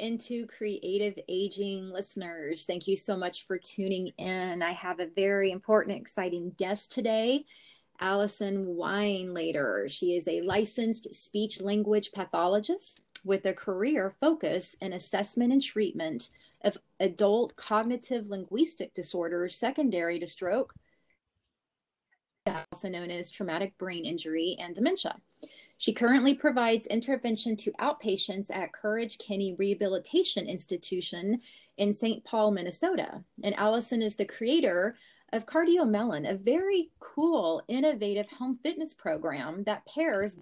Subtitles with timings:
[0.00, 2.64] into creative aging listeners.
[2.64, 4.62] Thank you so much for tuning in.
[4.62, 7.44] I have a very important, exciting guest today,
[8.00, 9.90] Alison Weinlaeder.
[9.90, 16.30] She is a licensed speech language pathologist with a career focus in assessment and treatment
[16.62, 20.74] of adult cognitive linguistic disorders secondary to stroke,
[22.46, 25.16] also known as traumatic brain injury and dementia.
[25.80, 31.40] She currently provides intervention to outpatients at Courage Kenny Rehabilitation Institution
[31.78, 32.22] in St.
[32.22, 33.24] Paul, Minnesota.
[33.42, 34.98] And Alison is the creator
[35.32, 40.36] of CardioMelon, a very cool, innovative home fitness program that pairs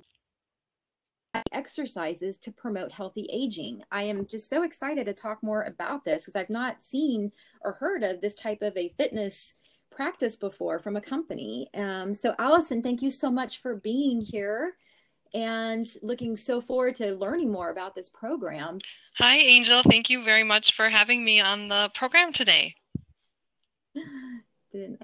[1.53, 3.85] exercises to promote healthy aging.
[3.93, 7.31] I am just so excited to talk more about this because I've not seen
[7.61, 9.55] or heard of this type of a fitness
[9.93, 11.71] practice before from a company.
[11.75, 14.75] Um, so, Alison, thank you so much for being here
[15.35, 18.79] and looking so forward to learning more about this program.
[19.17, 19.83] Hi, Angel.
[19.83, 22.75] Thank you very much for having me on the program today.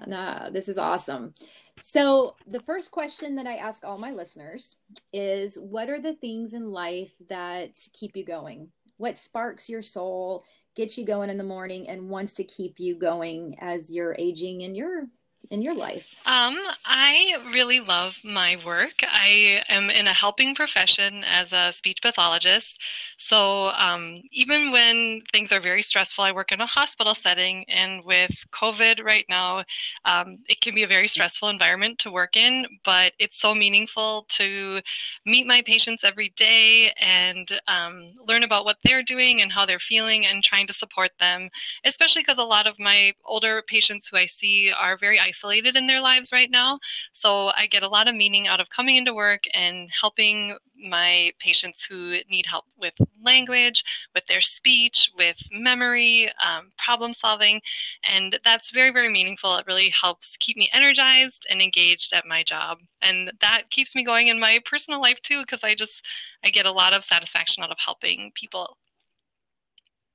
[0.07, 1.33] No, uh, this is awesome.
[1.81, 4.77] So, the first question that I ask all my listeners
[5.11, 8.69] is What are the things in life that keep you going?
[8.97, 12.95] What sparks your soul, gets you going in the morning, and wants to keep you
[12.95, 15.07] going as you're aging in your
[15.51, 16.15] in your life?
[16.25, 19.03] Um, I really love my work.
[19.03, 22.79] I am in a helping profession as a speech pathologist.
[23.17, 28.03] So um, even when things are very stressful, I work in a hospital setting, and
[28.03, 29.63] with COVID right now,
[30.05, 32.65] um, it can be a very stressful environment to work in.
[32.83, 34.81] But it's so meaningful to
[35.25, 39.79] meet my patients every day and um, learn about what they're doing and how they're
[39.79, 41.49] feeling, and trying to support them.
[41.85, 45.75] Especially because a lot of my older patients who I see are very isolated isolated
[45.75, 46.79] in their lives right now.
[47.13, 50.57] So I get a lot of meaning out of coming into work and helping
[50.89, 57.61] my patients who need help with language, with their speech, with memory, um, problem solving.
[58.03, 59.55] And that's very, very meaningful.
[59.57, 62.79] It really helps keep me energized and engaged at my job.
[63.01, 66.05] And that keeps me going in my personal life too, because I just,
[66.43, 68.77] I get a lot of satisfaction out of helping people.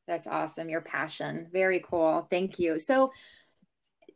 [0.07, 0.69] That's awesome.
[0.69, 1.47] Your passion.
[1.53, 2.27] Very cool.
[2.31, 2.81] Thank you.
[2.81, 3.13] So,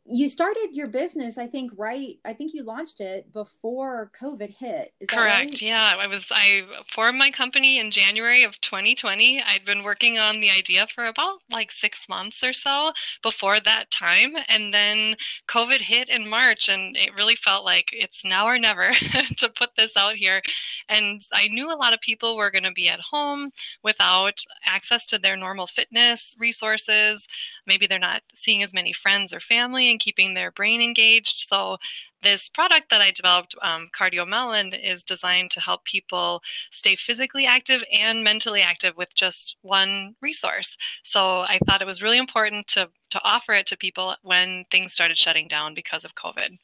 [0.07, 4.93] you started your business i think right i think you launched it before covid hit
[4.99, 5.61] Is correct right?
[5.61, 6.61] yeah i was i
[6.93, 11.39] formed my company in january of 2020 i'd been working on the idea for about
[11.49, 12.91] like six months or so
[13.23, 15.15] before that time and then
[15.47, 18.91] covid hit in march and it really felt like it's now or never
[19.37, 20.39] to put this out here
[20.87, 23.49] and i knew a lot of people were going to be at home
[23.81, 27.27] without access to their normal fitness resources
[27.65, 31.47] maybe they're not seeing as many friends or family and keeping their brain engaged.
[31.47, 31.77] So
[32.21, 36.41] this product that I developed, um, CardioMelon, is designed to help people
[36.71, 40.75] stay physically active and mentally active with just one resource.
[41.03, 44.93] So I thought it was really important to to offer it to people when things
[44.93, 46.57] started shutting down because of COVID.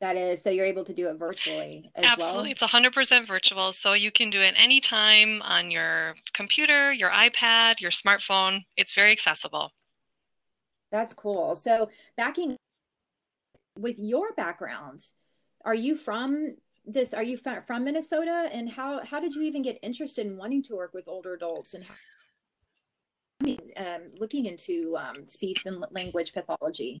[0.00, 2.36] That is, so you're able to do it virtually Absolutely.
[2.36, 2.46] Well?
[2.46, 3.72] It's 100% virtual.
[3.72, 8.64] So you can do it anytime on your computer, your iPad, your smartphone.
[8.76, 9.70] It's very accessible.
[10.94, 11.56] That's cool.
[11.56, 12.56] So backing
[13.76, 15.04] with your background,
[15.64, 16.54] are you from
[16.86, 17.12] this?
[17.12, 18.48] Are you from Minnesota?
[18.52, 21.74] And how how did you even get interested in wanting to work with older adults
[21.74, 21.94] and how,
[23.76, 27.00] um, looking into um, speech and language pathology?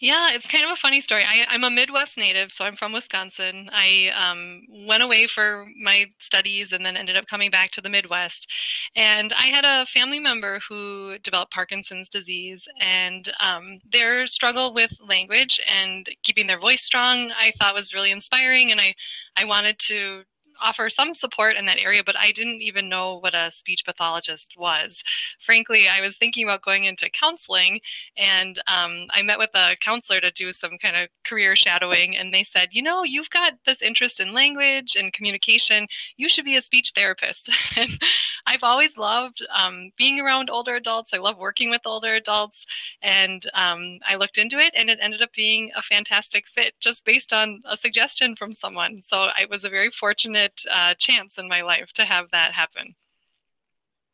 [0.00, 1.24] Yeah, it's kind of a funny story.
[1.28, 3.68] I, am a Midwest native, so I'm from Wisconsin.
[3.70, 7.90] I um, went away for my studies and then ended up coming back to the
[7.90, 8.50] Midwest.
[8.96, 14.90] And I had a family member who developed Parkinson's disease, and um, their struggle with
[15.06, 18.70] language and keeping their voice strong, I thought was really inspiring.
[18.70, 18.94] And I,
[19.36, 20.22] I wanted to
[20.60, 24.54] offer some support in that area, but I didn't even know what a speech pathologist
[24.56, 25.02] was.
[25.38, 27.80] Frankly, I was thinking about going into counseling,
[28.16, 32.32] and um, I met with a counselor to do some kind of career shadowing, and
[32.32, 35.86] they said, you know, you've got this interest in language and communication.
[36.16, 37.50] You should be a speech therapist.
[38.46, 41.12] I've always loved um, being around older adults.
[41.12, 42.64] I love working with older adults,
[43.02, 47.04] and um, I looked into it, and it ended up being a fantastic fit just
[47.04, 49.02] based on a suggestion from someone.
[49.02, 52.94] So I was a very fortunate uh, chance in my life to have that happen.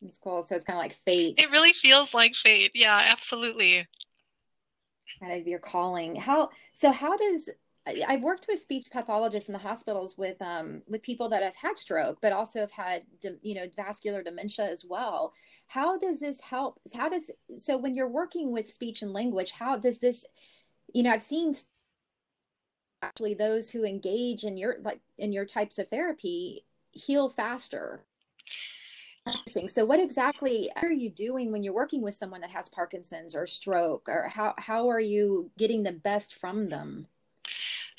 [0.02, 0.42] It's cool.
[0.42, 1.38] So it's kind of like fate.
[1.38, 2.72] It really feels like fate.
[2.74, 3.86] Yeah, absolutely.
[5.20, 6.16] Kind of your calling.
[6.16, 6.90] How so?
[6.90, 7.48] How does
[7.86, 11.78] I've worked with speech pathologists in the hospitals with um, with people that have had
[11.78, 13.02] stroke, but also have had
[13.42, 15.32] you know vascular dementia as well.
[15.68, 16.80] How does this help?
[16.94, 19.52] How does so when you're working with speech and language?
[19.52, 20.24] How does this?
[20.92, 21.54] You know, I've seen
[23.02, 28.00] actually those who engage in your like in your types of therapy heal faster
[29.68, 33.46] So, what exactly are you doing when you're working with someone that has Parkinson's or
[33.46, 37.08] stroke, or how how are you getting the best from them?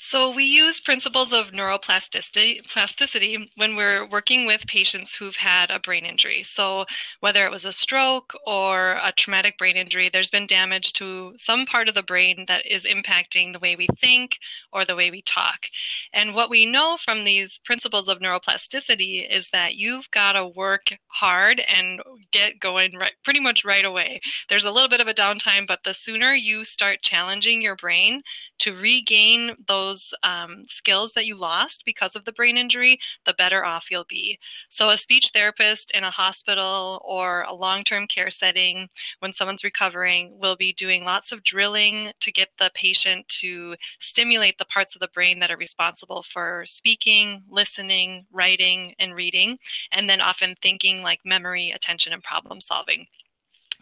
[0.00, 5.80] So we use principles of neuroplasticity plasticity when we're working with patients who've had a
[5.80, 6.44] brain injury.
[6.44, 6.86] So
[7.18, 11.66] whether it was a stroke or a traumatic brain injury, there's been damage to some
[11.66, 14.38] part of the brain that is impacting the way we think
[14.72, 15.66] or the way we talk.
[16.12, 20.92] And what we know from these principles of neuroplasticity is that you've got to work
[21.08, 24.20] hard and get going right pretty much right away.
[24.48, 28.22] There's a little bit of a downtime, but the sooner you start challenging your brain
[28.60, 33.34] to regain those those um, skills that you lost because of the brain injury, the
[33.34, 34.38] better off you'll be.
[34.68, 38.88] So, a speech therapist in a hospital or a long term care setting,
[39.20, 44.58] when someone's recovering, will be doing lots of drilling to get the patient to stimulate
[44.58, 49.58] the parts of the brain that are responsible for speaking, listening, writing, and reading,
[49.92, 53.06] and then often thinking like memory, attention, and problem solving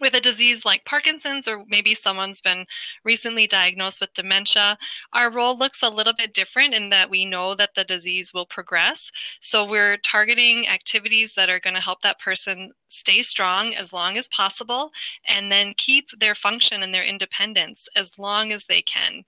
[0.01, 2.67] with a disease like Parkinson's, or maybe someone's been
[3.05, 4.77] recently diagnosed with dementia,
[5.13, 8.47] our role looks a little bit different in that we know that the disease will
[8.47, 9.11] progress.
[9.41, 14.17] So we're targeting activities that are going to help that person stay strong as long
[14.17, 14.91] as possible
[15.29, 19.25] and then keep their function and their independence as long as they can.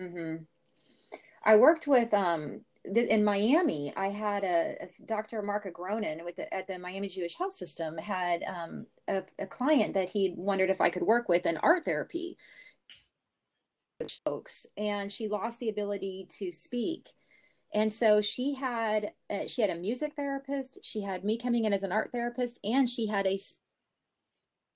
[0.00, 0.42] Mm-hmm.
[1.42, 5.42] I worked with um, in Miami, I had a, a Dr.
[5.42, 9.94] Marc Agronin with the, at the Miami Jewish Health System had um, a, a, client
[9.94, 12.38] that he wondered if I could work with in art therapy
[14.24, 17.08] folks, and she lost the ability to speak.
[17.74, 21.72] And so she had uh, she had a music therapist, she had me coming in
[21.72, 23.38] as an art therapist, and she had a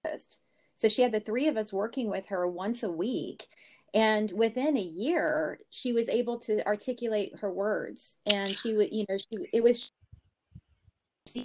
[0.04, 0.40] therapist.
[0.76, 3.46] So she had the three of us working with her once a week
[3.94, 9.06] and within a year she was able to articulate her words and she would you
[9.08, 9.92] know she it was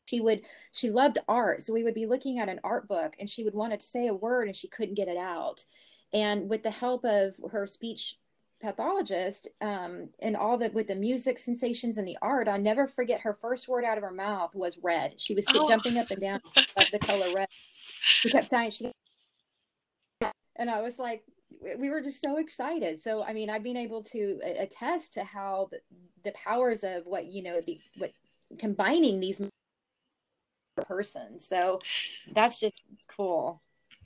[0.05, 0.41] she would
[0.71, 3.53] she loved art so we would be looking at an art book and she would
[3.53, 5.63] want to say a word and she couldn't get it out
[6.13, 8.17] and with the help of her speech
[8.61, 13.21] pathologist um, and all the with the music sensations and the art i'll never forget
[13.21, 15.67] her first word out of her mouth was red she was oh.
[15.67, 17.47] jumping up and down of the color red
[18.21, 18.91] she kept saying she
[20.57, 21.23] and i was like
[21.77, 23.01] we were just so excited.
[23.01, 25.79] So, I mean, I've been able to attest to how the,
[26.23, 28.11] the powers of what, you know, the, what
[28.57, 29.41] combining these
[30.81, 31.47] persons.
[31.47, 31.79] So
[32.33, 33.61] that's just cool.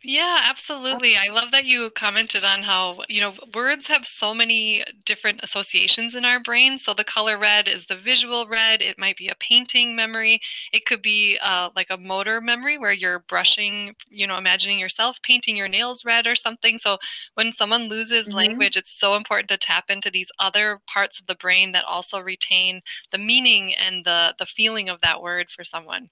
[0.06, 1.16] Yeah, absolutely.
[1.16, 6.14] I love that you commented on how, you know, words have so many different associations
[6.14, 6.78] in our brain.
[6.78, 8.82] So the color red is the visual red.
[8.82, 10.42] It might be a painting memory.
[10.74, 15.22] It could be uh, like a motor memory where you're brushing, you know, imagining yourself
[15.24, 16.78] painting your nails red or something.
[16.78, 16.98] So
[17.36, 18.36] when someone loses mm-hmm.
[18.36, 22.20] language, it's so important to tap into these other parts of the brain that also
[22.20, 22.82] retain
[23.12, 26.10] the meaning and the the feeling of that word for someone.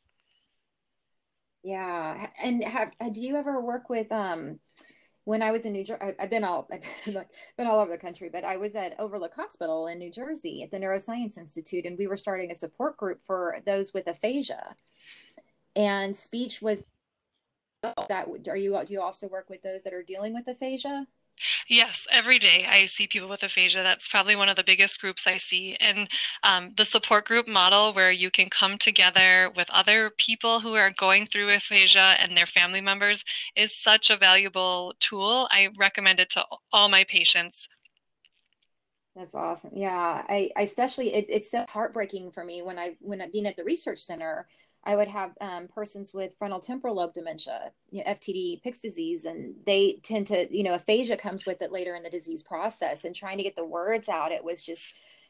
[1.64, 4.60] Yeah, and have do you ever work with um
[5.26, 6.82] when I was in New Jersey, I've been all I've
[7.58, 10.72] been all over the country, but I was at Overlook Hospital in New Jersey at
[10.72, 14.76] the Neuroscience Institute, and we were starting a support group for those with aphasia.
[15.76, 16.84] And speech was
[17.84, 18.28] that.
[18.48, 21.08] Are you do you also work with those that are dealing with aphasia?
[21.68, 23.84] Yes, every day I see people with aphasia.
[23.84, 25.76] That's probably one of the biggest groups I see.
[25.80, 26.10] And
[26.44, 30.92] um, the support group model, where you can come together with other people who are
[30.98, 33.24] going through aphasia and their family members,
[33.56, 35.48] is such a valuable tool.
[35.52, 37.68] I recommend it to all my patients.
[39.16, 39.72] That's awesome.
[39.74, 43.46] Yeah, I, I especially it, it's so heartbreaking for me when I when I've been
[43.46, 44.48] at the research center
[44.84, 49.26] I would have um, persons with frontal temporal lobe dementia, you know, FTD, Pick's disease,
[49.26, 53.06] and they tend to, you know, aphasia comes with it later in the disease process.
[53.06, 54.86] And trying to get the words out, it was just,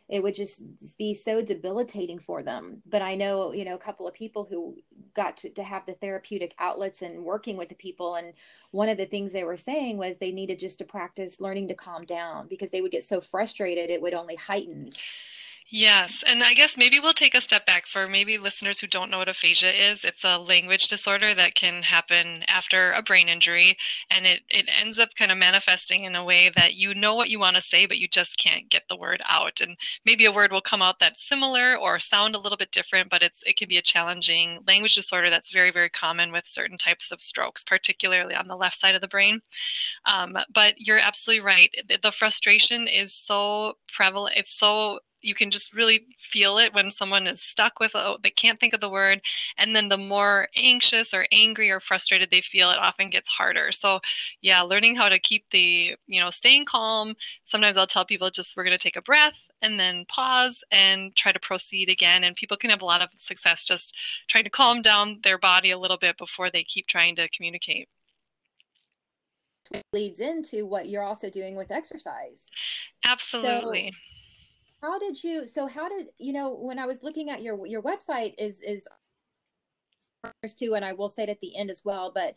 [0.07, 0.63] it would just
[0.97, 2.81] be so debilitating for them.
[2.85, 4.77] But I know, you know, a couple of people who
[5.13, 8.15] got to, to have the therapeutic outlets and working with the people.
[8.15, 8.33] And
[8.71, 11.75] one of the things they were saying was they needed just to practice learning to
[11.75, 14.91] calm down because they would get so frustrated, it would only heighten
[15.73, 19.09] Yes, and I guess maybe we'll take a step back for maybe listeners who don't
[19.09, 20.03] know what aphasia is.
[20.03, 23.77] It's a language disorder that can happen after a brain injury,
[24.09, 27.29] and it, it ends up kind of manifesting in a way that you know what
[27.29, 29.61] you want to say, but you just can't get the word out.
[29.61, 33.09] And maybe a word will come out that's similar or sound a little bit different,
[33.09, 36.77] but it's it can be a challenging language disorder that's very, very common with certain
[36.77, 39.39] types of strokes, particularly on the left side of the brain.
[40.05, 41.73] Um, but you're absolutely right.
[42.01, 44.35] The frustration is so prevalent.
[44.37, 48.29] It's so you can just really feel it when someone is stuck with oh they
[48.29, 49.21] can't think of the word
[49.57, 53.71] and then the more anxious or angry or frustrated they feel it often gets harder.
[53.71, 53.99] So
[54.41, 57.15] yeah learning how to keep the you know staying calm.
[57.45, 61.15] Sometimes i'll tell people just we're going to take a breath and then pause and
[61.15, 62.23] try to proceed again.
[62.23, 63.95] And people can have a lot of success just
[64.27, 67.87] trying to calm down their body a little bit before they keep trying to communicate.
[69.93, 72.47] Leads into what you're also doing with exercise.
[73.05, 73.91] Absolutely.
[73.93, 73.97] so,
[74.81, 77.81] how did you so how did you know when i was looking at your your
[77.81, 78.85] website is is
[80.57, 82.35] too and i will say it at the end as well but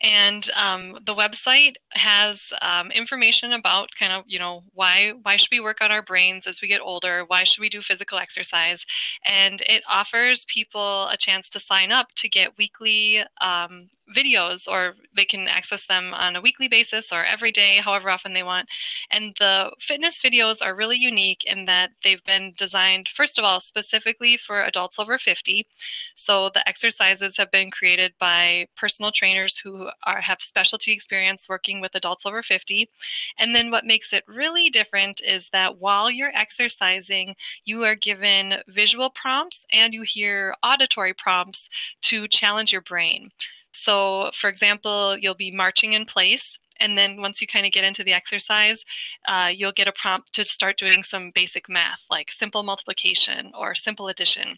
[0.01, 5.51] and um, the website has um, information about kind of you know why why should
[5.51, 7.23] we work on our brains as we get older?
[7.27, 8.85] Why should we do physical exercise?
[9.25, 14.95] And it offers people a chance to sign up to get weekly um, videos or
[15.15, 18.67] they can access them on a weekly basis or every day however often they want.
[19.11, 23.59] And the fitness videos are really unique in that they've been designed first of all
[23.59, 25.65] specifically for adults over 50
[26.15, 31.81] so the exercises have been created by personal trainers who are have specialty experience working
[31.81, 32.89] with adults over 50
[33.37, 37.35] and then what makes it really different is that while you're exercising
[37.65, 41.69] you are given visual prompts and you hear auditory prompts
[42.01, 43.29] to challenge your brain
[43.75, 46.57] so, for example, you'll be marching in place.
[46.79, 48.83] And then once you kind of get into the exercise,
[49.27, 53.75] uh, you'll get a prompt to start doing some basic math, like simple multiplication or
[53.75, 54.57] simple addition.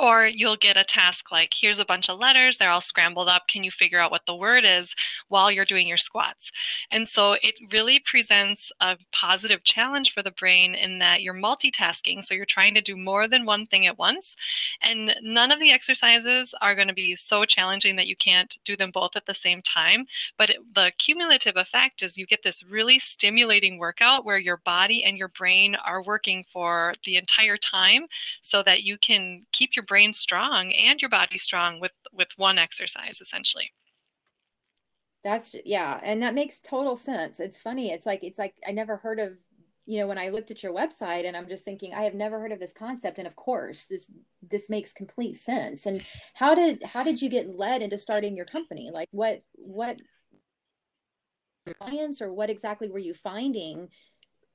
[0.00, 3.46] Or you'll get a task like, here's a bunch of letters, they're all scrambled up.
[3.46, 4.94] Can you figure out what the word is
[5.28, 6.50] while you're doing your squats?
[6.90, 12.24] And so it really presents a positive challenge for the brain in that you're multitasking.
[12.24, 14.34] So you're trying to do more than one thing at once.
[14.80, 18.76] And none of the exercises are going to be so challenging that you can't do
[18.76, 20.06] them both at the same time.
[20.38, 25.04] But it, the cumulative effect is you get this really stimulating workout where your body
[25.04, 28.06] and your brain are working for the entire time
[28.40, 32.28] so that you can keep your your brain strong and your body strong with with
[32.36, 33.72] one exercise essentially.
[35.24, 37.40] That's yeah and that makes total sense.
[37.40, 39.32] It's funny it's like it's like i never heard of
[39.84, 42.38] you know when i looked at your website and i'm just thinking i have never
[42.38, 44.08] heard of this concept and of course this
[44.48, 45.86] this makes complete sense.
[45.86, 46.02] And
[46.34, 48.90] how did how did you get led into starting your company?
[48.92, 49.98] Like what what
[51.80, 53.88] clients or what exactly were you finding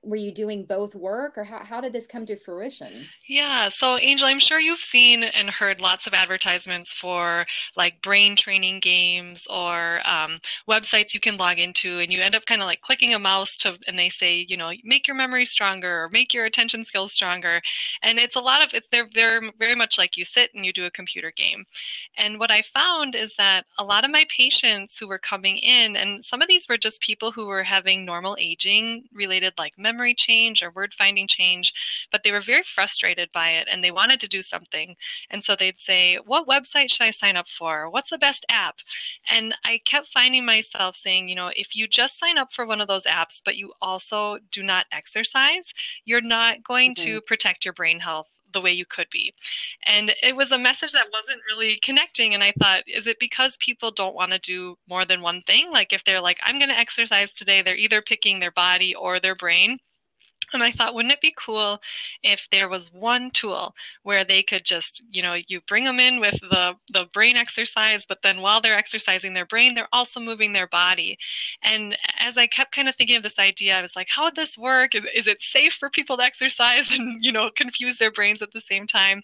[0.08, 3.06] were you doing both work or how, how did this come to fruition?
[3.28, 7.46] Yeah so angel i'm sure you've seen and heard lots of advertisements for
[7.76, 12.46] like brain training games or um, websites you can log into and you end up
[12.46, 15.46] kind of like clicking a mouse to and they say you know make your memory
[15.46, 17.62] stronger or make your attention skills stronger
[18.02, 20.74] and it's a lot of it's they're they're very much like you sit and you
[20.74, 21.66] do a computer game.
[22.18, 25.96] And what i found is that a lot of my patients who were coming in
[25.96, 29.97] and some of these were just people who were having normal aging related like memory
[30.14, 31.74] change or word finding change,
[32.12, 34.96] but they were very frustrated by it and they wanted to do something.
[35.30, 37.90] And so they'd say, What website should I sign up for?
[37.90, 38.78] What's the best app?
[39.30, 42.82] And I kept finding myself saying, you know, if you just sign up for one
[42.82, 45.74] of those apps, but you also do not exercise,
[46.06, 47.06] you're not going mm-hmm.
[47.06, 49.34] to protect your brain health the way you could be.
[49.86, 52.34] And it was a message that wasn't really connecting.
[52.34, 55.72] And I thought, is it because people don't want to do more than one thing?
[55.72, 59.20] Like if they're like, I'm going to exercise today, they're either picking their body or
[59.20, 59.80] their brain.
[60.54, 61.80] And I thought, wouldn't it be cool
[62.24, 66.20] if there was one tool where they could just, you know, you bring them in
[66.20, 70.54] with the, the brain exercise, but then while they're exercising their brain, they're also moving
[70.54, 71.18] their body.
[71.62, 74.36] And as I kept kind of thinking of this idea, I was like, how would
[74.36, 74.96] this work?
[74.96, 78.54] Is, is it safe for people to exercise and, you know, confuse their brains at
[78.54, 79.22] the same time?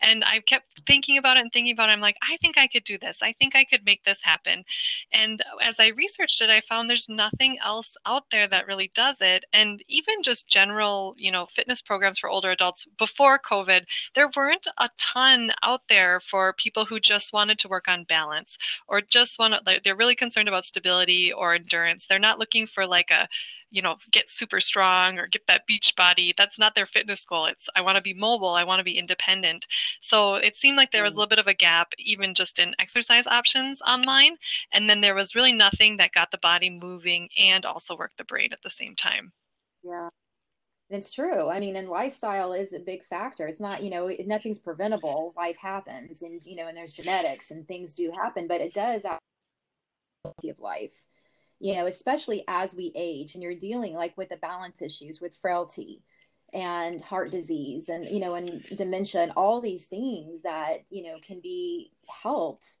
[0.00, 1.92] And I kept thinking about it and thinking about it.
[1.92, 3.20] I'm like, I think I could do this.
[3.22, 4.64] I think I could make this happen.
[5.12, 9.20] And as I researched it, I found there's nothing else out there that really does
[9.20, 9.44] it.
[9.52, 14.30] And even just generally, general, you know, fitness programs for older adults before COVID, there
[14.36, 18.58] weren't a ton out there for people who just wanted to work on balance
[18.88, 22.06] or just want to, like, they're really concerned about stability or endurance.
[22.06, 23.28] They're not looking for like a,
[23.70, 26.34] you know, get super strong or get that beach body.
[26.36, 27.46] That's not their fitness goal.
[27.46, 28.54] It's, I want to be mobile.
[28.54, 29.66] I want to be independent.
[30.00, 31.18] So it seemed like there was a mm.
[31.18, 34.36] little bit of a gap, even just in exercise options online.
[34.72, 38.24] And then there was really nothing that got the body moving and also worked the
[38.24, 39.32] brain at the same time.
[39.84, 40.08] Yeah.
[40.88, 41.48] It's true.
[41.48, 43.48] I mean, and lifestyle is a big factor.
[43.48, 45.34] It's not, you know, nothing's preventable.
[45.36, 49.04] Life happens, and you know, and there's genetics and things do happen, but it does
[50.26, 51.06] quality of life
[51.60, 55.36] you know especially as we age and you're dealing like with the balance issues with
[55.40, 56.02] frailty
[56.52, 61.16] and heart disease and you know and dementia and all these things that you know
[61.22, 62.74] can be helped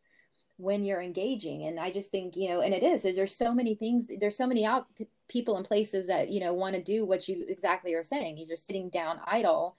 [0.56, 1.64] when you're engaging.
[1.66, 4.46] And i just think you know and it is there's so many things there's so
[4.46, 4.86] many out
[5.28, 8.38] people and places that you know want to do what you exactly are saying.
[8.38, 9.76] You're just sitting down idle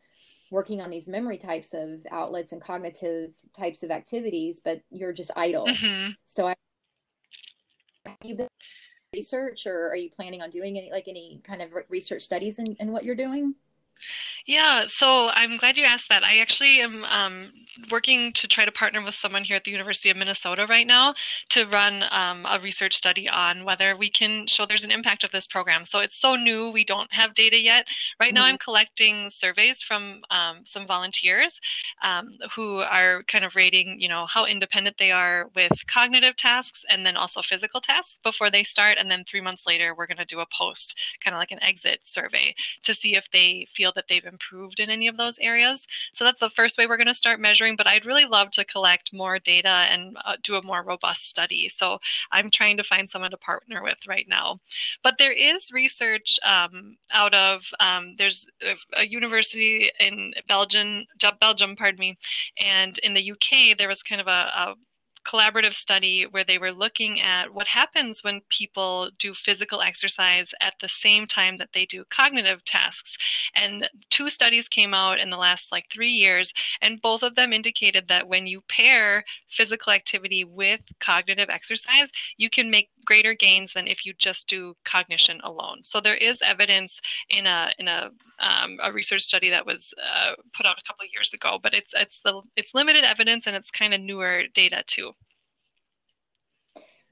[0.49, 5.31] working on these memory types of outlets and cognitive types of activities but you're just
[5.35, 5.67] idle.
[5.67, 6.11] Mm-hmm.
[6.25, 6.55] so i
[8.05, 8.47] have you been
[9.13, 12.75] research or are you planning on doing any like any kind of research studies in,
[12.79, 13.55] in what you're doing
[14.45, 16.23] yeah, so I'm glad you asked that.
[16.23, 17.51] I actually am um,
[17.91, 21.13] working to try to partner with someone here at the University of Minnesota right now
[21.49, 25.31] to run um, a research study on whether we can show there's an impact of
[25.31, 25.83] this program.
[25.83, 27.87] So it's so new, we don't have data yet.
[28.19, 28.35] Right mm-hmm.
[28.35, 31.59] now, I'm collecting surveys from um, some volunteers
[32.01, 36.85] um, who are kind of rating, you know, how independent they are with cognitive tasks
[36.89, 38.97] and then also physical tasks before they start.
[38.97, 41.61] And then three months later, we're going to do a post, kind of like an
[41.61, 45.85] exit survey, to see if they feel that they've improved in any of those areas.
[46.13, 47.75] So that's the first way we're going to start measuring.
[47.75, 51.69] But I'd really love to collect more data and uh, do a more robust study.
[51.69, 51.99] So
[52.31, 54.59] I'm trying to find someone to partner with right now.
[55.03, 61.05] But there is research um, out of um, there's a, a, university in Belgium,
[61.39, 62.17] Belgium, pardon me,
[62.61, 64.75] and in the UK there was kind of a, a
[65.27, 70.73] collaborative study where they were looking at what happens when people do physical exercise at
[70.81, 73.17] the same time that they do cognitive tasks.
[73.55, 77.53] And two studies came out in the last like three years, and both of them
[77.53, 83.73] indicated that when you pair physical activity with cognitive exercise, you can make greater gains
[83.73, 85.79] than if you just do cognition alone.
[85.83, 90.33] So there is evidence in a in a um, a research study that was uh,
[90.55, 93.71] put out a couple years ago, but it's it's the it's limited evidence and it's
[93.71, 95.11] kind of newer data too.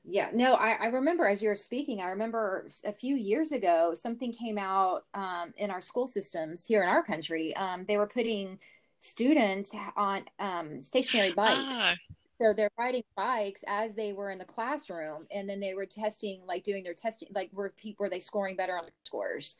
[0.07, 3.93] Yeah, no, I, I remember as you were speaking, I remember a few years ago,
[3.95, 7.55] something came out um, in our school systems here in our country.
[7.55, 8.59] Um, they were putting
[8.97, 11.75] students on um, stationary bikes.
[11.75, 11.95] Ah
[12.41, 16.41] so they're riding bikes as they were in the classroom and then they were testing
[16.45, 19.57] like doing their testing like were people were they scoring better on the scores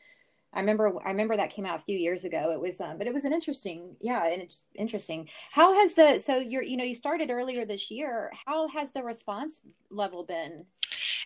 [0.56, 2.50] i remember i remember that came out a few years ago.
[2.50, 5.28] It was um but it was an interesting yeah and it's interesting.
[5.52, 8.32] How has the so you're you know you started earlier this year.
[8.46, 10.64] How has the response level been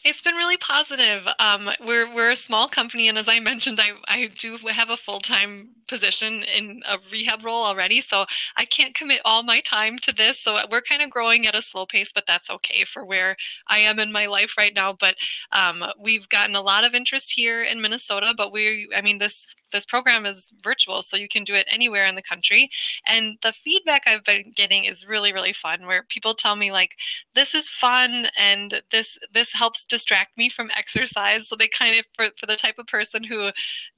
[0.02, 1.26] it's been really positive.
[1.38, 4.96] Um, we're we're a small company, and as I mentioned, I, I do have a
[4.96, 8.24] full time position in a rehab role already, so
[8.56, 10.40] I can't commit all my time to this.
[10.40, 13.36] So we're kind of growing at a slow pace, but that's okay for where
[13.68, 14.94] I am in my life right now.
[14.98, 15.16] But
[15.52, 19.46] um, we've gotten a lot of interest here in Minnesota, but we, I mean, this
[19.72, 22.70] this program is virtual, so you can do it anywhere in the country.
[23.06, 25.86] And the feedback I've been getting is really, really fun.
[25.86, 26.96] Where people tell me like,
[27.34, 31.48] "This is fun," and this this helps distract me from exercise.
[31.48, 33.50] So they kind of for for the type of person who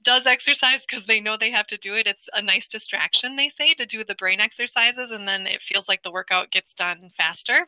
[0.03, 3.35] does exercise because they know they have to do it, it's a nice distraction.
[3.35, 6.73] They say to do the brain exercises, and then it feels like the workout gets
[6.73, 7.67] done faster.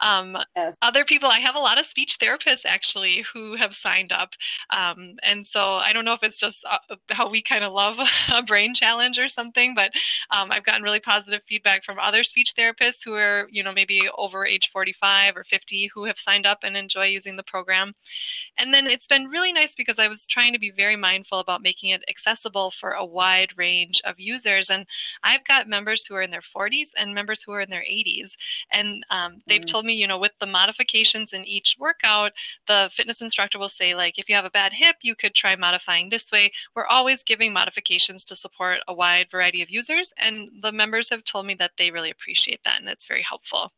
[0.00, 0.76] Um, yes.
[0.82, 4.34] Other people, I have a lot of speech therapists actually who have signed up,
[4.70, 7.98] um, and so I don't know if it's just uh, how we kind of love
[8.32, 9.90] a brain challenge or something, but
[10.30, 14.02] um, I've gotten really positive feedback from other speech therapists who are, you know, maybe
[14.16, 17.94] over age 45 or 50 who have signed up and enjoy using the program.
[18.58, 21.62] And then it's been really nice because I was trying to be very mindful about
[21.62, 24.70] making it accessible for a wide range of users.
[24.70, 24.84] And
[25.22, 28.32] I've got members who are in their 40s and members who are in their 80s.
[28.72, 29.70] And um, they've mm.
[29.70, 32.32] told me, you know, with the modifications in each workout,
[32.66, 35.54] the fitness instructor will say, like, if you have a bad hip, you could try
[35.54, 36.50] modifying this way.
[36.74, 41.22] We're always giving modifications to support a wide variety of users, and the members have
[41.22, 43.70] told me that they really appreciate that, and it's very helpful.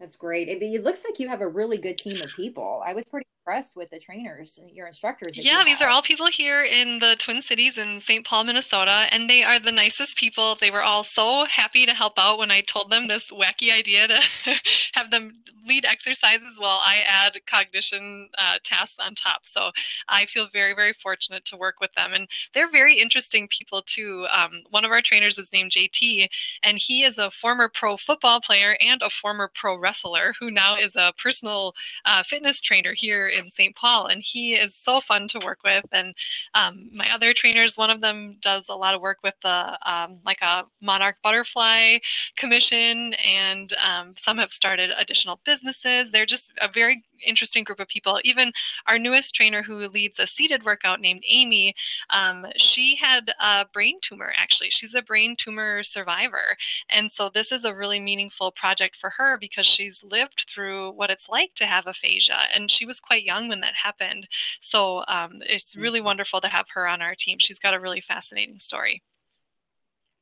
[0.00, 0.48] That's great.
[0.48, 2.82] It, looks like you have a really good team of people.
[2.84, 5.36] I was pretty impressed with the trainers, your instructors.
[5.36, 8.24] Yeah, these are all people here in the Twin Cities in St.
[8.24, 10.56] Paul, Minnesota, and they are the nicest people.
[10.60, 14.06] They were all so happy to help out when I told them this wacky idea
[14.06, 14.20] to
[14.94, 15.32] have them
[15.66, 19.42] lead exercises while I add cognition uh, tasks on top.
[19.44, 19.70] So
[20.08, 22.12] I feel very, very fortunate to work with them.
[22.14, 24.26] And they're very interesting people, too.
[24.32, 26.28] Um, one of our trainers is named JT,
[26.62, 30.76] and he is a former pro football player and a former pro wrestler who now
[30.76, 33.74] is a personal uh, fitness trainer here in St.
[33.74, 35.84] Paul, and he is so fun to work with.
[35.92, 36.14] And
[36.54, 40.20] um, my other trainers, one of them does a lot of work with the um,
[40.24, 41.98] like a Monarch Butterfly
[42.36, 46.10] Commission, and um, some have started additional businesses.
[46.10, 48.20] They're just a very interesting group of people.
[48.24, 48.52] Even
[48.86, 51.74] our newest trainer, who leads a seated workout named Amy,
[52.10, 54.32] um, she had a brain tumor.
[54.36, 56.56] Actually, she's a brain tumor survivor,
[56.90, 61.10] and so this is a really meaningful project for her because she's lived through what
[61.10, 64.28] it's like to have aphasia, and she was quite young when that happened.
[64.60, 66.06] So um, it's really mm-hmm.
[66.06, 67.38] wonderful to have her on our team.
[67.38, 69.02] She's got a really fascinating story.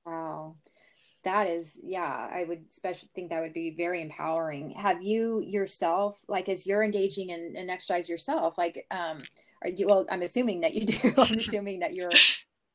[0.06, 0.56] Wow
[1.28, 4.70] that is yeah i would especially think that would be very empowering.
[4.70, 9.22] Have you yourself like as you're engaging in, in exercise yourself like um
[9.62, 11.14] are you well i'm assuming that you do.
[11.18, 12.12] I'm assuming that you're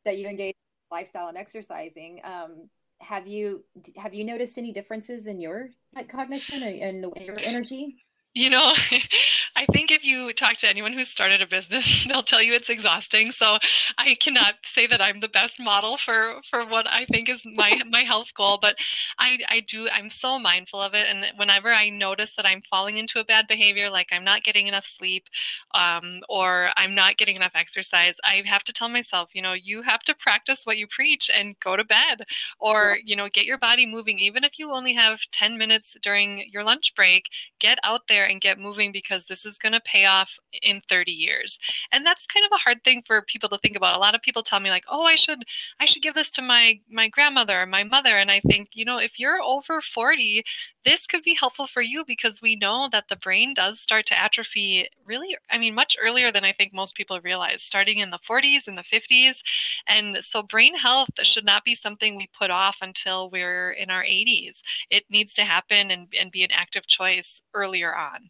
[0.05, 0.55] that you engage
[0.91, 2.21] lifestyle and exercising.
[2.23, 2.69] Um
[3.01, 3.63] have you
[3.97, 5.69] have you noticed any differences in your
[6.09, 6.63] cognition
[7.01, 7.97] the way your energy?
[8.33, 8.73] You know,
[9.63, 12.69] I think if you talk to anyone who's started a business, they'll tell you it's
[12.69, 13.31] exhausting.
[13.31, 13.57] So
[13.97, 17.81] I cannot say that I'm the best model for for what I think is my
[17.89, 18.75] my health goal, but
[19.19, 21.05] I I do I'm so mindful of it.
[21.07, 24.67] And whenever I notice that I'm falling into a bad behavior like I'm not getting
[24.67, 25.25] enough sleep
[25.73, 29.81] um, or I'm not getting enough exercise, I have to tell myself, you know, you
[29.83, 32.23] have to practice what you preach and go to bed.
[32.59, 34.19] Or, you know, get your body moving.
[34.19, 38.31] Even if you only have 10 minutes during your lunch break, get out there there
[38.31, 41.57] and get moving because this is going to pay off in 30 years.
[41.91, 43.95] And that's kind of a hard thing for people to think about.
[43.95, 45.43] A lot of people tell me like, "Oh, I should
[45.79, 48.85] I should give this to my my grandmother or my mother." And I think, you
[48.85, 50.43] know, if you're over 40,
[50.85, 54.19] this could be helpful for you because we know that the brain does start to
[54.19, 58.19] atrophy really I mean much earlier than I think most people realize, starting in the
[58.19, 59.41] 40s and the 50s.
[59.87, 64.03] And so brain health should not be something we put off until we're in our
[64.03, 64.61] 80s.
[64.89, 68.29] It needs to happen and, and be an active choice earlier on.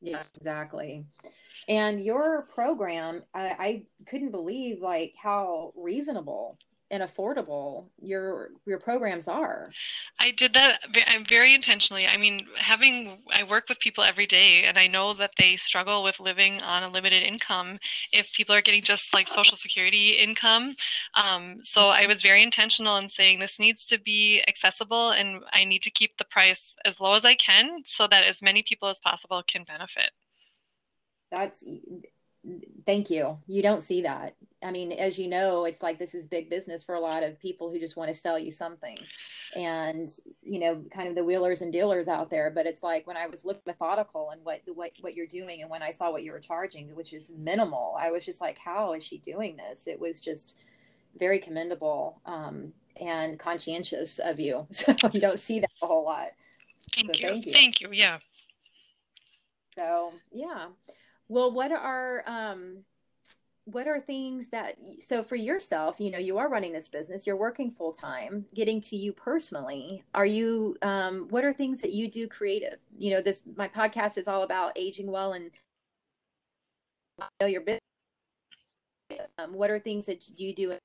[0.00, 1.04] Yes, exactly.
[1.68, 6.58] And your program, I, I couldn't believe like how reasonable
[6.90, 9.70] and affordable your your programs are.
[10.20, 12.06] I did that I'm very intentionally.
[12.06, 16.02] I mean, having I work with people every day and I know that they struggle
[16.02, 17.78] with living on a limited income
[18.12, 20.76] if people are getting just like social security income.
[21.14, 25.64] Um, so I was very intentional in saying this needs to be accessible and I
[25.64, 28.88] need to keep the price as low as I can so that as many people
[28.88, 30.10] as possible can benefit.
[31.32, 31.64] That's
[32.84, 33.38] thank you.
[33.46, 34.36] You don't see that.
[34.62, 37.38] I mean, as you know, it's like this is big business for a lot of
[37.38, 38.98] people who just want to sell you something.
[39.54, 40.08] And,
[40.42, 42.50] you know, kind of the wheelers and dealers out there.
[42.50, 45.70] But it's like when I was looking methodical and what what what you're doing and
[45.70, 48.92] when I saw what you were charging, which is minimal, I was just like, how
[48.92, 49.86] is she doing this?
[49.86, 50.58] It was just
[51.18, 54.66] very commendable um, and conscientious of you.
[54.72, 56.28] So you don't see that a whole lot.
[56.94, 57.28] Thank, so you.
[57.28, 57.52] thank you.
[57.52, 57.88] Thank you.
[57.92, 58.18] Yeah.
[59.76, 60.68] So yeah.
[61.28, 62.84] Well, what are um
[63.64, 67.36] what are things that so for yourself, you know, you are running this business, you're
[67.36, 70.04] working full time, getting to you personally.
[70.14, 72.78] Are you um what are things that you do creative?
[72.98, 75.50] You know, this my podcast is all about aging well and
[77.40, 77.80] know your business.
[79.38, 80.76] Um, what are things that you do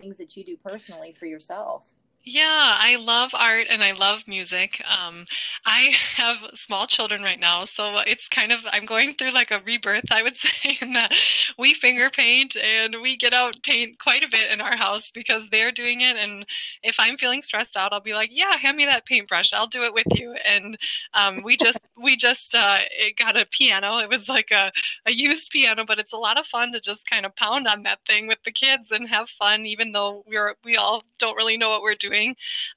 [0.00, 1.86] things that you do personally for yourself?
[2.28, 4.82] Yeah, I love art and I love music.
[4.84, 5.26] Um,
[5.64, 9.60] I have small children right now, so it's kind of I'm going through like a
[9.64, 11.12] rebirth, I would say, in that
[11.56, 15.48] we finger paint and we get out paint quite a bit in our house because
[15.50, 16.16] they're doing it.
[16.16, 16.44] And
[16.82, 19.52] if I'm feeling stressed out, I'll be like, "Yeah, hand me that paintbrush.
[19.52, 20.76] I'll do it with you." And
[21.14, 22.80] um, we just we just uh,
[23.16, 23.98] got a piano.
[23.98, 24.72] It was like a
[25.06, 27.84] a used piano, but it's a lot of fun to just kind of pound on
[27.84, 31.56] that thing with the kids and have fun, even though we're we all don't really
[31.56, 32.36] know what we're doing doing.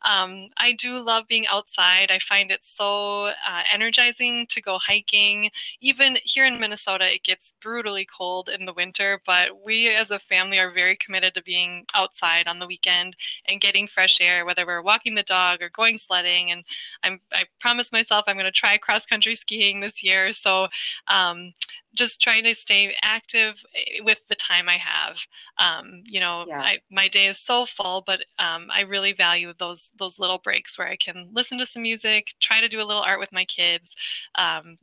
[0.09, 2.11] Um, I do love being outside.
[2.11, 5.49] I find it so uh, energizing to go hiking.
[5.81, 10.19] Even here in Minnesota, it gets brutally cold in the winter, but we as a
[10.19, 13.15] family are very committed to being outside on the weekend
[13.47, 16.51] and getting fresh air, whether we're walking the dog or going sledding.
[16.51, 16.63] And
[17.03, 20.33] I'm, I promised myself I'm going to try cross country skiing this year.
[20.33, 20.67] So
[21.07, 21.51] um,
[21.93, 25.17] just trying to stay active eh, with the time I have.
[25.57, 26.61] Um, you know, yeah.
[26.61, 30.77] I, my day is so full, but um, I really value those those little breaks
[30.77, 33.45] where I can listen to some music, try to do a little art with my
[33.45, 33.95] kids,
[34.35, 34.77] um,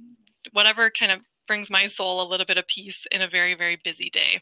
[0.53, 3.79] whatever kind of brings my soul a little bit of peace in a very very
[3.85, 4.40] busy day.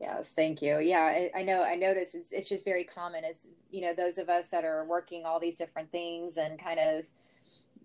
[0.00, 0.80] Yes, thank you.
[0.80, 1.62] Yeah, I, I know.
[1.62, 3.24] I notice it's it's just very common.
[3.24, 6.80] As you know, those of us that are working all these different things and kind
[6.80, 7.06] of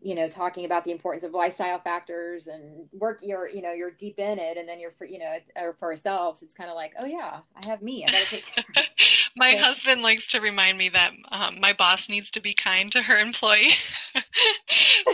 [0.01, 3.91] you know talking about the importance of lifestyle factors and work you're you know you're
[3.91, 6.75] deep in it and then you're for you know or for ourselves it's kind of
[6.75, 8.45] like oh yeah i have me i gotta take
[9.35, 9.63] my yeah.
[9.63, 13.17] husband likes to remind me that um, my boss needs to be kind to her
[13.17, 13.73] employee.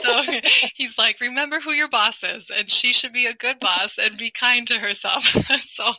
[0.01, 0.21] So
[0.75, 4.17] he's like remember who your boss is and she should be a good boss and
[4.17, 5.23] be kind to herself.
[5.73, 5.93] So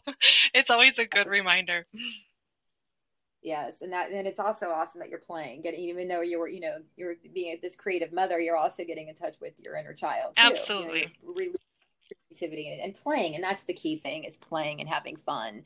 [0.55, 1.87] it's always a good reminder
[3.47, 6.61] yes and that and it's also awesome that you're playing getting even though you're you
[6.61, 10.35] know you're being this creative mother you're also getting in touch with your inner child
[10.37, 10.43] too.
[10.43, 11.53] absolutely you know,
[12.29, 15.63] creativity and playing and that's the key thing is playing and having fun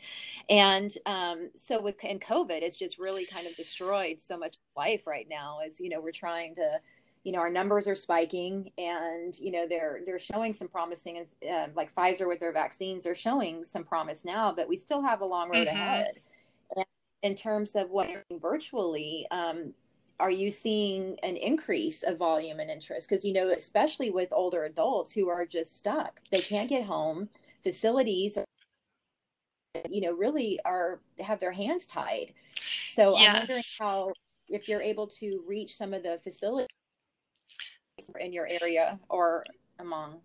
[0.50, 5.06] and um, so with and covid it's just really kind of destroyed so much life
[5.06, 6.78] right now as you know we're trying to
[7.24, 11.72] you know our numbers are spiking and you know they're they're showing some promising um,
[11.74, 15.24] like pfizer with their vaccines they're showing some promise now but we still have a
[15.24, 15.76] long road mm-hmm.
[15.76, 16.20] ahead
[17.22, 18.08] in terms of what
[18.40, 19.74] virtually um,
[20.18, 23.08] are you seeing an increase of volume and interest?
[23.08, 26.20] Because you know especially with older adults who are just stuck.
[26.30, 27.28] They can't get home.
[27.62, 28.38] Facilities
[29.88, 32.32] you know really are have their hands tied.
[32.88, 33.28] So yes.
[33.28, 34.08] i'm wondering how
[34.48, 36.66] if you're able to reach some of the facilities
[38.18, 39.44] in your area or
[39.78, 40.20] among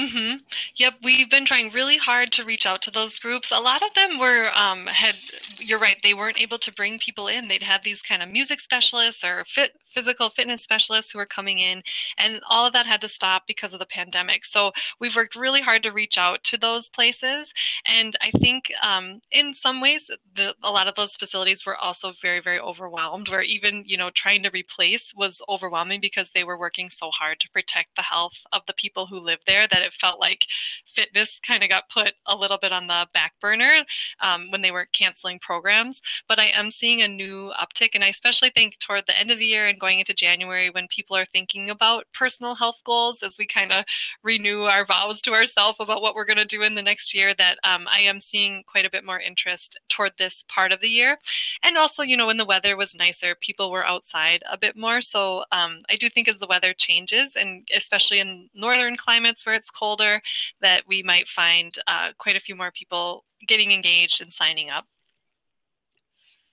[0.00, 0.38] Mm-hmm.
[0.76, 3.52] Yep, we've been trying really hard to reach out to those groups.
[3.52, 5.16] A lot of them were um, had.
[5.58, 7.48] You're right; they weren't able to bring people in.
[7.48, 11.58] They'd have these kind of music specialists or fit, physical fitness specialists who were coming
[11.58, 11.82] in,
[12.16, 14.46] and all of that had to stop because of the pandemic.
[14.46, 17.52] So we've worked really hard to reach out to those places,
[17.86, 22.14] and I think um, in some ways, the, a lot of those facilities were also
[22.22, 23.28] very, very overwhelmed.
[23.28, 27.38] Where even you know trying to replace was overwhelming because they were working so hard
[27.40, 30.46] to protect the health of the people who live there that it felt like
[30.86, 33.84] fitness kind of got put a little bit on the back burner
[34.20, 36.00] um, when they were canceling programs.
[36.28, 39.38] But I am seeing a new uptick, and I especially think toward the end of
[39.38, 43.36] the year and going into January when people are thinking about personal health goals as
[43.38, 43.84] we kind of
[44.22, 47.34] renew our vows to ourselves about what we're going to do in the next year,
[47.34, 50.88] that um, I am seeing quite a bit more interest toward this part of the
[50.88, 51.18] year.
[51.62, 55.00] And also, you know, when the weather was nicer, people were outside a bit more.
[55.00, 59.54] So um, I do think as the weather changes, and especially in northern climates where
[59.54, 60.20] it's colder,
[60.60, 64.86] that we might find uh, quite a few more people getting engaged and signing up.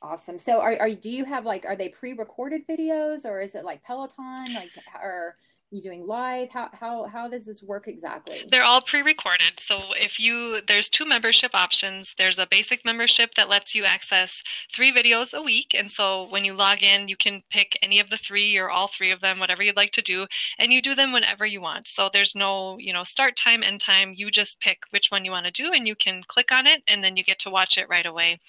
[0.02, 0.38] Awesome.
[0.38, 3.84] So are, are do you have like are they pre-recorded videos or is it like
[3.84, 4.70] Peloton like
[5.02, 5.36] or
[5.70, 6.50] you doing live?
[6.50, 8.48] How how how does this work exactly?
[8.50, 9.60] They're all pre-recorded.
[9.60, 12.16] So if you there's two membership options.
[12.18, 14.42] There's a basic membership that lets you access
[14.74, 15.76] three videos a week.
[15.78, 18.88] And so when you log in you can pick any of the three or all
[18.88, 20.26] three of them whatever you'd like to do
[20.58, 21.88] and you do them whenever you want.
[21.88, 24.14] So there's no you know start time end time.
[24.16, 26.82] You just pick which one you want to do and you can click on it
[26.88, 28.40] and then you get to watch it right away.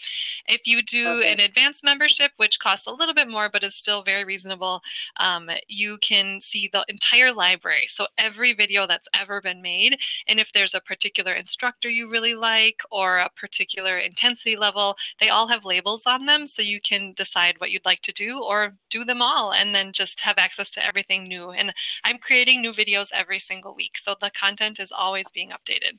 [0.46, 4.04] If you do an advanced membership which costs a little bit more but is still
[4.04, 4.82] very reasonable
[5.18, 7.86] um, you can see the entire entire library.
[7.88, 9.98] So every video that's ever been made.
[10.26, 15.28] And if there's a particular instructor you really like or a particular intensity level, they
[15.28, 16.46] all have labels on them.
[16.46, 19.92] So you can decide what you'd like to do or do them all and then
[19.92, 21.50] just have access to everything new.
[21.50, 21.72] And
[22.04, 23.98] I'm creating new videos every single week.
[23.98, 25.98] So the content is always being updated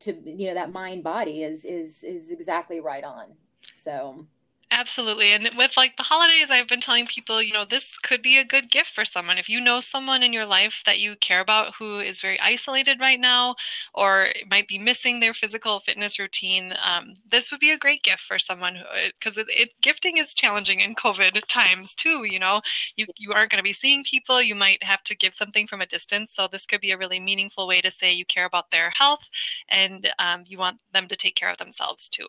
[0.00, 3.26] to you know that mind body is is is exactly right on
[3.74, 4.26] so
[4.70, 5.32] Absolutely.
[5.32, 8.44] And with like the holidays, I've been telling people, you know, this could be a
[8.44, 9.38] good gift for someone.
[9.38, 13.00] If you know someone in your life that you care about who is very isolated
[13.00, 13.56] right now
[13.94, 18.20] or might be missing their physical fitness routine, um, this would be a great gift
[18.20, 18.78] for someone
[19.18, 22.24] because it, it, gifting is challenging in COVID times too.
[22.24, 22.60] You know,
[22.96, 24.42] you, you aren't going to be seeing people.
[24.42, 26.34] You might have to give something from a distance.
[26.34, 29.28] So this could be a really meaningful way to say you care about their health
[29.70, 32.26] and um, you want them to take care of themselves too.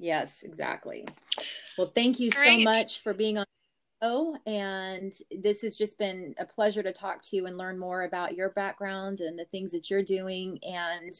[0.00, 1.06] Yes, exactly.
[1.76, 2.58] Well, thank you Great.
[2.58, 3.44] so much for being on
[4.02, 8.04] Oh, and this has just been a pleasure to talk to you and learn more
[8.04, 10.58] about your background and the things that you're doing.
[10.62, 11.12] And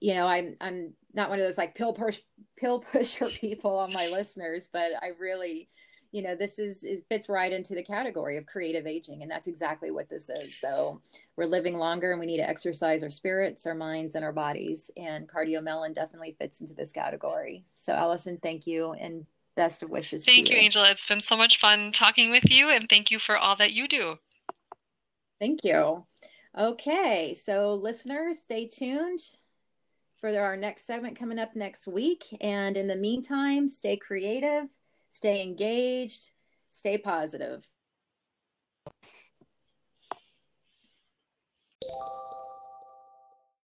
[0.00, 2.20] you know, I'm I'm not one of those like pill push
[2.56, 5.68] pill pusher people on my listeners, but I really
[6.12, 9.48] you know this is it fits right into the category of creative aging and that's
[9.48, 10.58] exactly what this is.
[10.60, 11.00] So
[11.36, 14.90] we're living longer and we need to exercise our spirits our minds and our bodies
[14.96, 17.64] and cardiomelon definitely fits into this category.
[17.72, 20.62] So alison thank you and best of wishes thank you, you.
[20.62, 20.90] Angela.
[20.90, 23.88] It's been so much fun talking with you and thank you for all that you
[23.88, 24.18] do.
[25.40, 26.04] Thank you.
[26.56, 29.20] Okay so listeners stay tuned
[30.20, 32.24] for our next segment coming up next week.
[32.40, 34.68] And in the meantime stay creative
[35.16, 36.30] stay engaged,
[36.70, 37.66] stay positive.